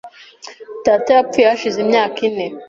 Data 0.85 1.09
yapfuye 1.17 1.45
hashize 1.51 1.77
imyaka 1.85 2.17
ine. 2.27 2.45